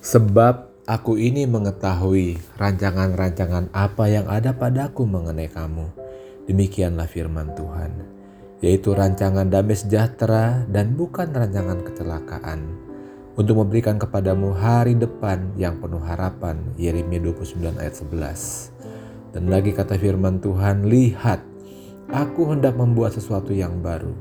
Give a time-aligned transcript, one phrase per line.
[0.00, 5.92] Sebab aku ini mengetahui rancangan-rancangan apa yang ada padaku mengenai kamu.
[6.48, 7.92] Demikianlah firman Tuhan,
[8.64, 12.64] yaitu rancangan damai sejahtera dan bukan rancangan kecelakaan,
[13.36, 16.64] untuk memberikan kepadamu hari depan yang penuh harapan.
[16.80, 19.36] Yeremia 29 ayat 11.
[19.36, 21.44] Dan lagi kata firman Tuhan, lihat,
[22.08, 24.16] aku hendak membuat sesuatu yang baru,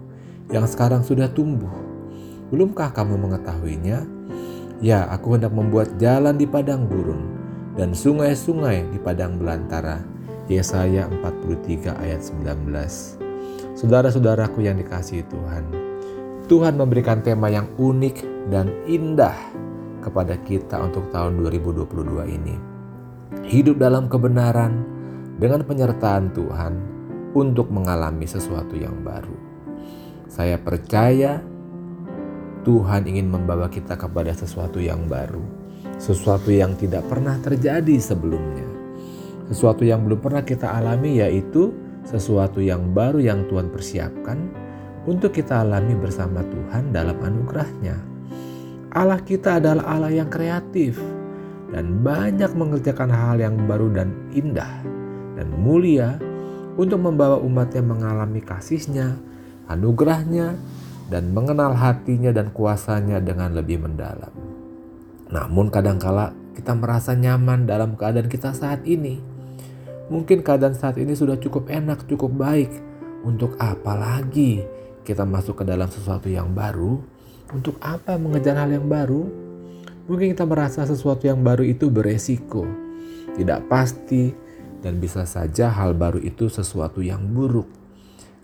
[0.51, 1.71] yang sekarang sudah tumbuh.
[2.51, 4.19] Belumkah kamu mengetahuinya?
[4.79, 7.19] Ya, aku hendak membuat jalan di padang gurun
[7.75, 9.99] dan sungai-sungai di padang belantara.
[10.49, 12.73] Yesaya 43 ayat 19.
[13.77, 15.63] Saudara-saudaraku yang dikasihi Tuhan,
[16.49, 19.37] Tuhan memberikan tema yang unik dan indah
[20.01, 21.85] kepada kita untuk tahun 2022
[22.33, 22.55] ini.
[23.45, 24.81] Hidup dalam kebenaran
[25.37, 26.73] dengan penyertaan Tuhan
[27.37, 29.37] untuk mengalami sesuatu yang baru.
[30.25, 31.45] Saya percaya
[32.63, 35.41] Tuhan ingin membawa kita kepada sesuatu yang baru,
[35.97, 38.79] sesuatu yang tidak pernah terjadi sebelumnya
[39.49, 41.73] sesuatu yang belum pernah kita alami yaitu
[42.05, 44.37] sesuatu yang baru yang Tuhan persiapkan
[45.09, 47.97] untuk kita alami bersama Tuhan dalam anugerahnya.
[48.93, 51.01] Allah kita adalah Allah yang kreatif
[51.73, 54.85] dan banyak mengerjakan hal yang baru dan indah
[55.33, 56.17] dan mulia
[56.77, 59.17] untuk membawa umatnya mengalami kasihnya,
[59.65, 60.57] anugerahnya,
[61.09, 64.31] dan mengenal hatinya dan kuasanya dengan lebih mendalam.
[65.29, 69.39] Namun kadangkala kita merasa nyaman dalam keadaan kita saat ini
[70.09, 72.73] Mungkin keadaan saat ini sudah cukup enak, cukup baik.
[73.21, 74.65] Untuk apa lagi
[75.05, 76.97] kita masuk ke dalam sesuatu yang baru?
[77.53, 79.29] Untuk apa mengejar hal yang baru?
[80.09, 82.65] Mungkin kita merasa sesuatu yang baru itu beresiko,
[83.37, 84.33] tidak pasti,
[84.81, 87.69] dan bisa saja hal baru itu sesuatu yang buruk.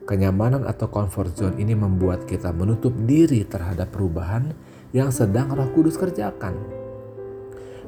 [0.05, 4.53] Kenyamanan atau comfort zone ini membuat kita menutup diri terhadap perubahan
[4.93, 6.53] yang sedang Roh Kudus kerjakan.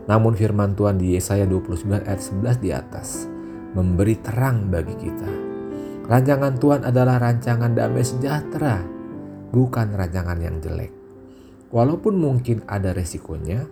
[0.09, 3.29] Namun firman Tuhan di Yesaya 29 ayat 11 di atas,
[3.78, 5.29] memberi terang bagi kita.
[6.09, 8.81] Rancangan Tuhan adalah rancangan damai sejahtera,
[9.53, 10.89] bukan rancangan yang jelek.
[11.69, 13.67] Walaupun mungkin ada resikonya,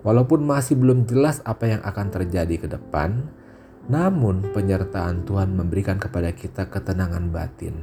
[0.00, 3.28] walaupun masih belum jelas apa yang akan terjadi ke depan,
[3.90, 7.74] namun penyertaan Tuhan memberikan kepada kita ketenangan batin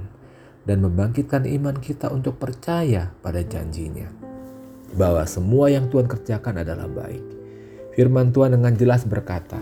[0.63, 4.07] dan membangkitkan iman kita untuk percaya pada janjinya.
[4.95, 7.25] Bahwa semua yang Tuhan kerjakan adalah baik.
[7.93, 9.59] Firman Tuhan dengan jelas berkata,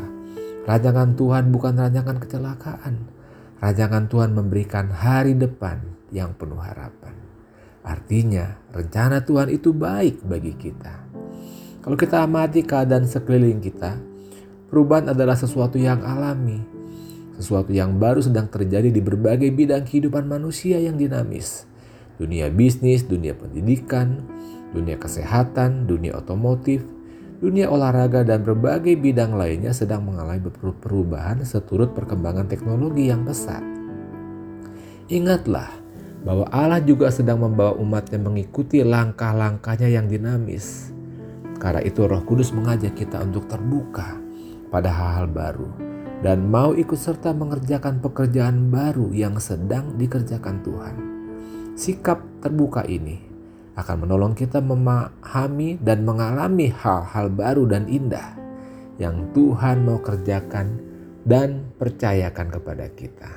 [0.68, 2.96] Rancangan Tuhan bukan rancangan kecelakaan.
[3.64, 5.80] Rancangan Tuhan memberikan hari depan
[6.12, 7.16] yang penuh harapan.
[7.88, 11.08] Artinya, rencana Tuhan itu baik bagi kita.
[11.80, 13.96] Kalau kita amati keadaan sekeliling kita,
[14.68, 16.60] perubahan adalah sesuatu yang alami,
[17.40, 21.64] sesuatu yang baru sedang terjadi di berbagai bidang kehidupan manusia yang dinamis.
[22.18, 24.26] Dunia bisnis, dunia pendidikan,
[24.74, 26.82] dunia kesehatan, dunia otomotif,
[27.38, 30.50] dunia olahraga dan berbagai bidang lainnya sedang mengalami
[30.82, 33.62] perubahan seturut perkembangan teknologi yang pesat.
[35.08, 35.72] Ingatlah
[36.26, 40.92] bahwa Allah juga sedang membawa umatnya mengikuti langkah-langkahnya yang dinamis.
[41.62, 44.27] Karena itu roh kudus mengajak kita untuk terbuka
[44.70, 45.70] pada hal-hal baru
[46.26, 50.96] dan mau ikut serta mengerjakan pekerjaan baru yang sedang dikerjakan Tuhan.
[51.78, 53.22] Sikap terbuka ini
[53.78, 58.34] akan menolong kita memahami dan mengalami hal-hal baru dan indah
[58.98, 60.82] yang Tuhan mau kerjakan
[61.22, 63.30] dan percayakan kepada kita.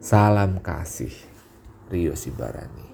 [0.00, 1.12] Salam kasih,
[1.92, 2.88] Rio Sibarani.